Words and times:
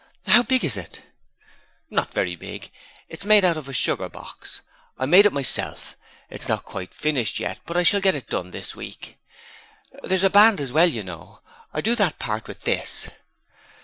'How 0.25 0.41
big 0.41 0.65
is 0.65 0.77
it?' 0.77 1.03
'Not 1.91 2.11
very 2.11 2.35
big: 2.35 2.71
it's 3.07 3.23
made 3.23 3.45
out 3.45 3.55
of 3.55 3.69
a 3.69 3.73
sugar 3.73 4.09
box. 4.09 4.63
I 4.97 5.05
made 5.05 5.27
it 5.27 5.31
myself. 5.31 5.95
It's 6.27 6.47
not 6.49 6.65
quite 6.65 6.91
finished 6.91 7.39
yet, 7.39 7.61
but 7.67 7.77
I 7.77 7.83
shall 7.83 8.01
get 8.01 8.15
it 8.15 8.27
done 8.27 8.49
this 8.49 8.75
week. 8.75 9.19
There's 10.01 10.23
a 10.23 10.31
band 10.31 10.59
as 10.59 10.73
well, 10.73 10.87
you 10.87 11.03
know. 11.03 11.41
I 11.71 11.81
do 11.81 11.93
that 11.93 12.17
part 12.17 12.47
with 12.47 12.61
this.' 12.61 13.09